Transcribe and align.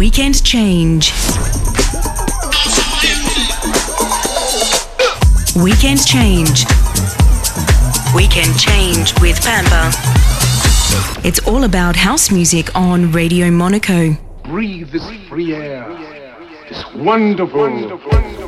Weekend 0.00 0.42
Change. 0.42 1.12
Weekend 5.62 6.06
Change. 6.06 6.64
Weekend 8.14 8.58
Change 8.58 9.20
with 9.20 9.38
Pampa. 9.42 9.92
It's 11.22 11.46
all 11.46 11.64
about 11.64 11.96
house 11.96 12.30
music 12.30 12.74
on 12.74 13.12
Radio 13.12 13.50
Monaco. 13.50 14.16
Breathe 14.44 14.90
this 14.90 15.06
free 15.28 15.54
air. 15.54 15.86
This 16.70 16.82
wonderful. 16.94 17.60
wonderful. 17.60 18.39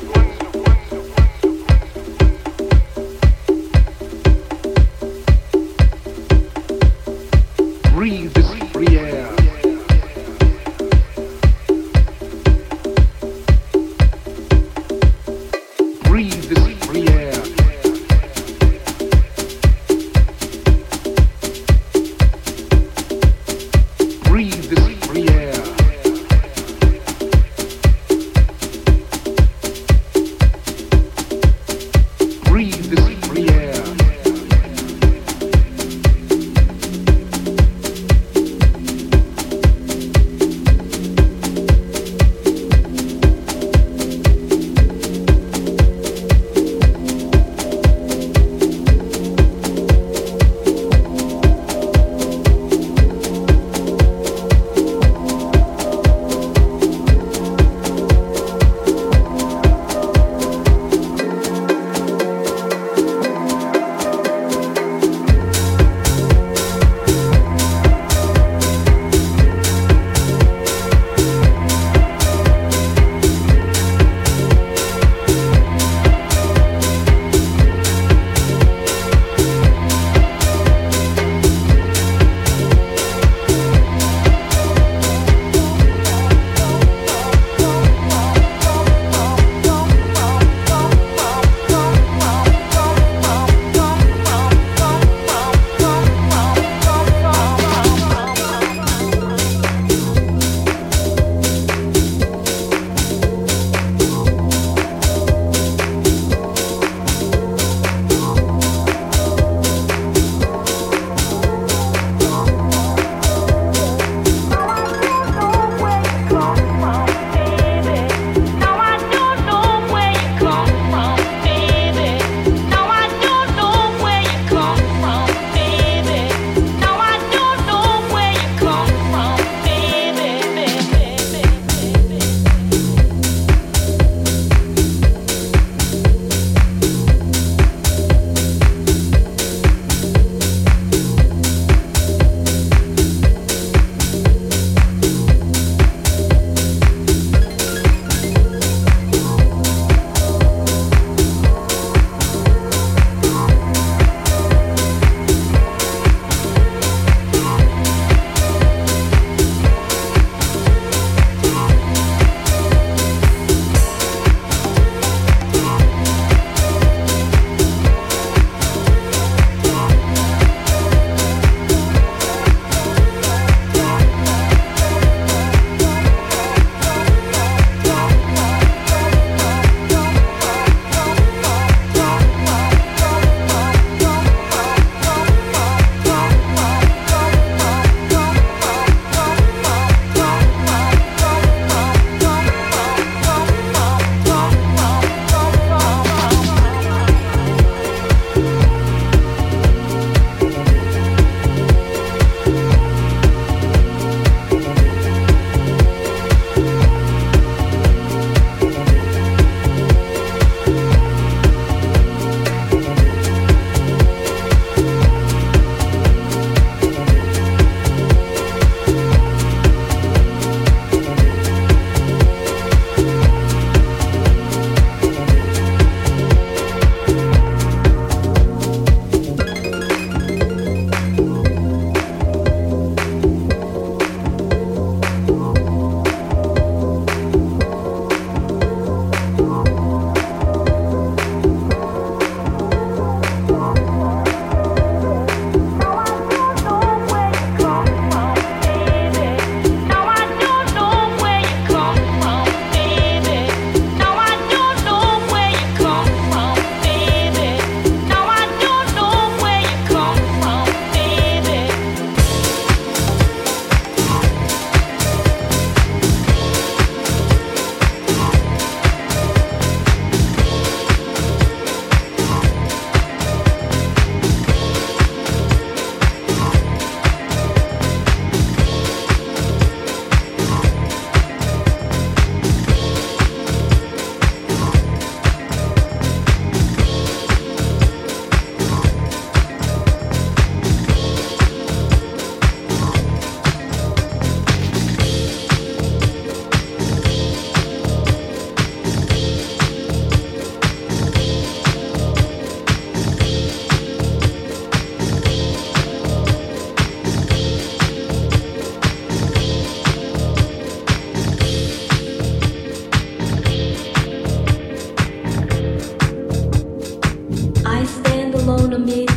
I 317.83 317.85
stand 317.85 318.37
alone 318.37 318.75
amid 318.75 319.09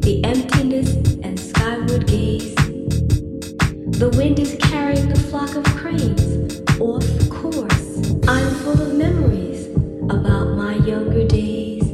the 0.00 0.24
emptiness 0.24 0.94
and 1.22 1.38
skyward 1.38 2.06
gaze. 2.06 2.54
The 2.54 4.10
wind 4.16 4.38
is 4.38 4.56
carrying 4.62 5.10
the 5.10 5.20
flock 5.28 5.54
of 5.54 5.64
cranes 5.76 6.62
off 6.80 7.04
course. 7.28 8.16
I'm 8.26 8.48
full 8.64 8.80
of 8.80 8.94
memories 8.94 9.66
about 10.08 10.56
my 10.56 10.76
younger 10.76 11.28
days, 11.28 11.84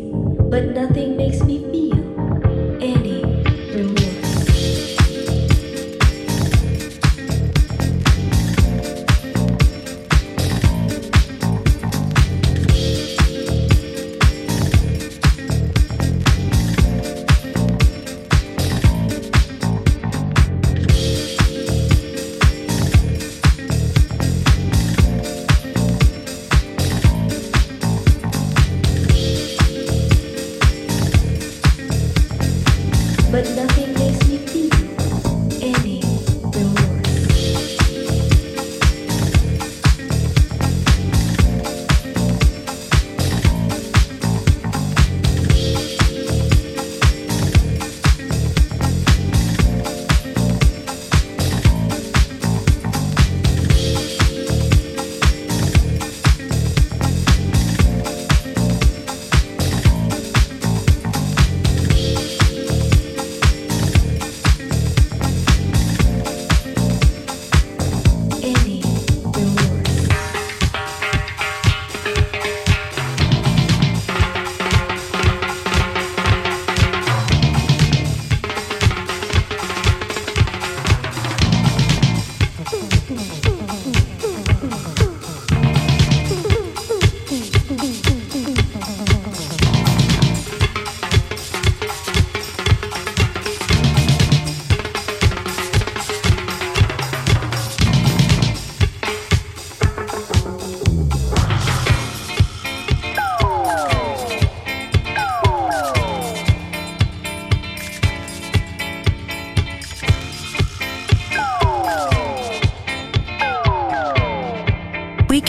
but 0.53 0.67
nothing 0.67 1.17
makes 1.17 1.40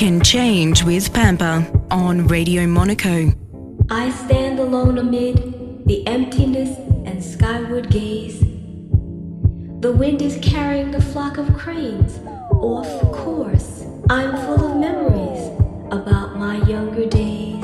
can 0.02 0.20
change 0.20 0.84
with 0.84 1.14
Pampa 1.14 1.64
on 1.92 2.26
Radio 2.26 2.66
Monaco. 2.66 3.32
I 3.92 4.10
stand 4.10 4.58
alone 4.58 4.98
amid 4.98 5.86
the 5.86 6.08
emptiness 6.08 6.76
and 7.06 7.24
skyward 7.24 7.92
gaze. 7.92 8.40
The 9.82 9.94
wind 9.96 10.24
is 10.24 10.40
carrying 10.42 10.96
a 10.96 11.02
flock 11.02 11.38
of 11.38 11.54
cranes 11.56 12.20
off 12.50 12.90
course. 13.12 13.84
I'm 14.10 14.36
full 14.38 14.72
of 14.72 14.78
memories 14.78 15.46
about 15.92 16.36
my 16.36 16.56
younger 16.68 17.06
days, 17.06 17.64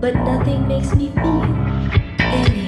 but 0.00 0.14
nothing 0.14 0.66
makes 0.66 0.94
me 0.94 1.10
feel 1.10 1.42
any. 2.20 2.65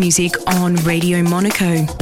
Music 0.00 0.32
on 0.46 0.76
Radio 0.76 1.22
Monaco. 1.22 1.99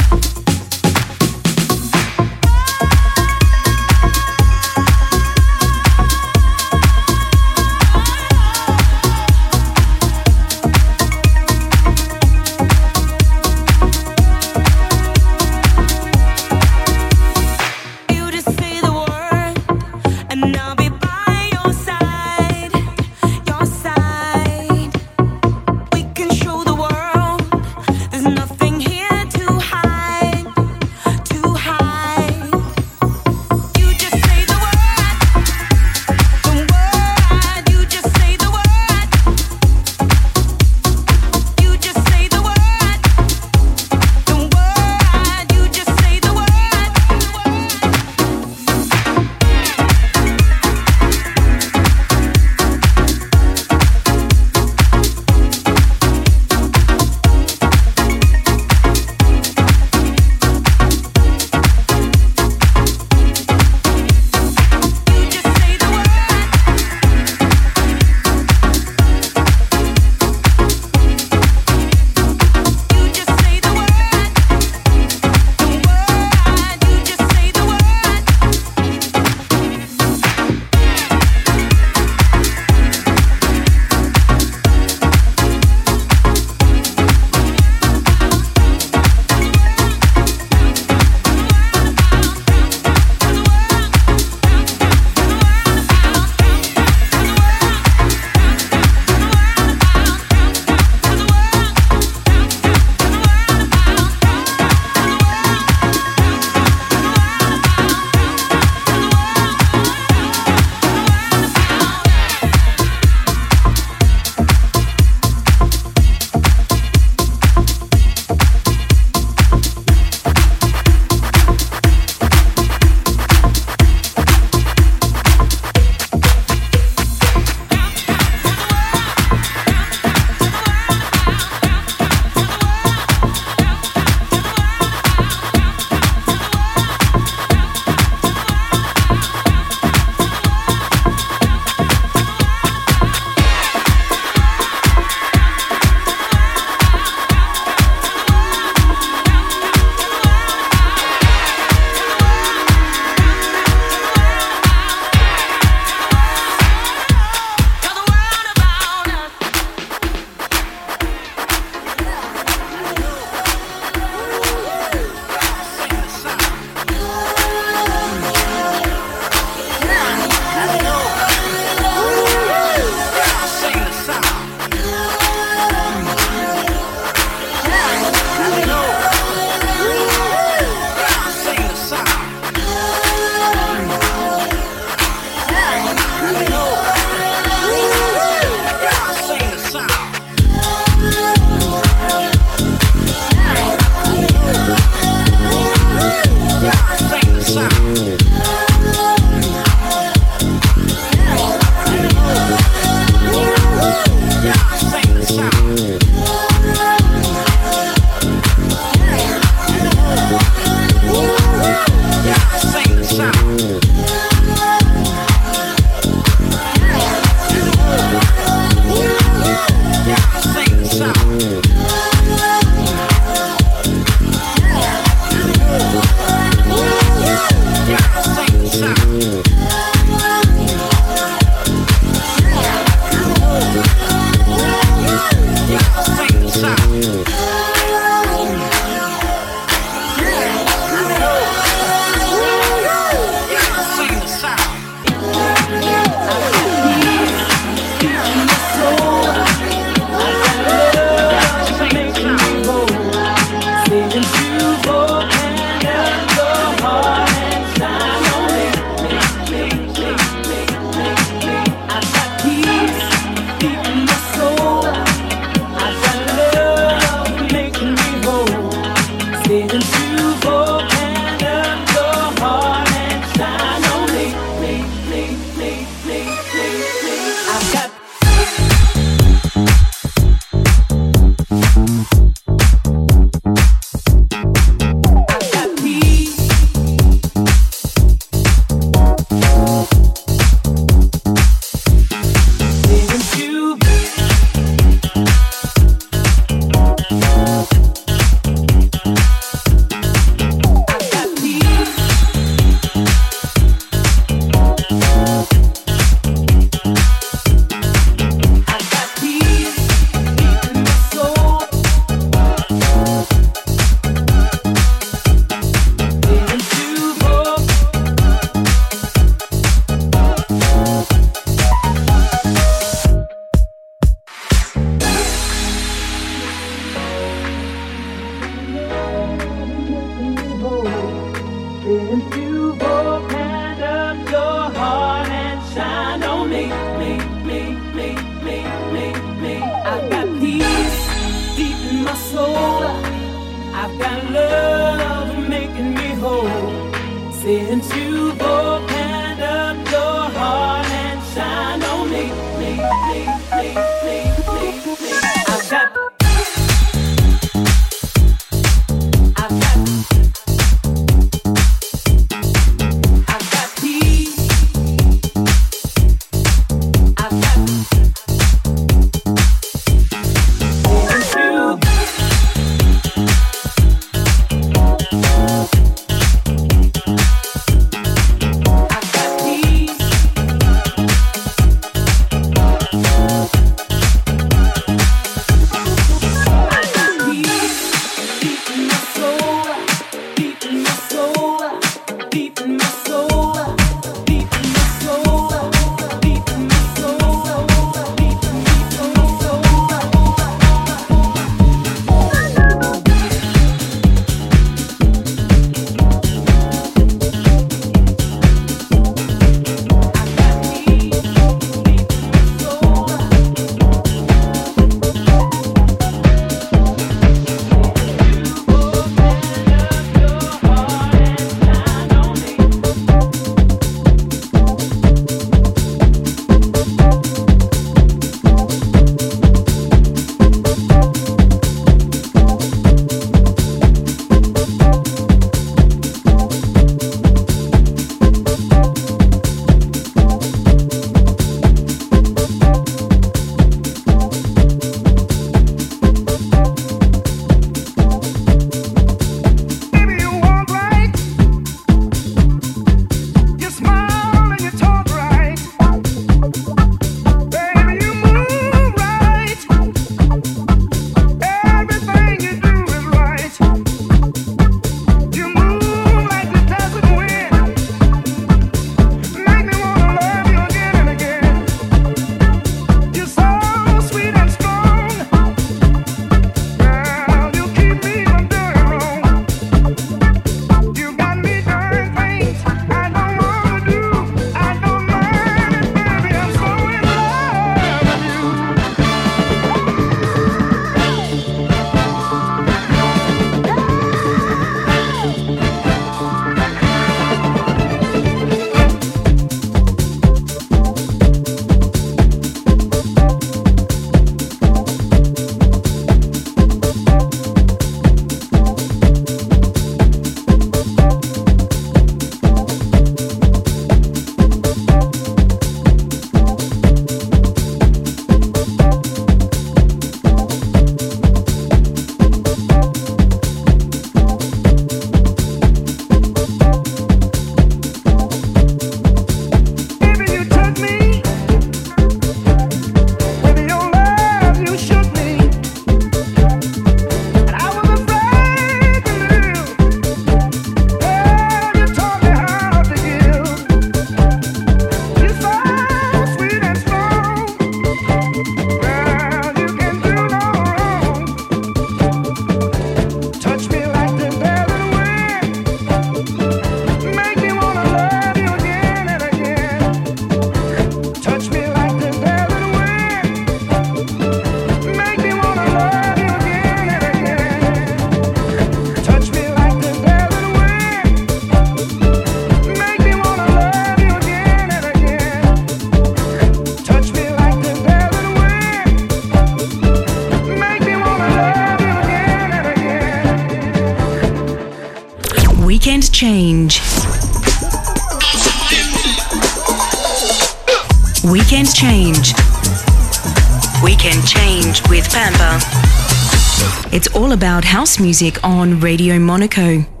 Music 598.01 598.43
on 598.43 598.79
Radio 598.79 599.19
Monaco. 599.19 600.00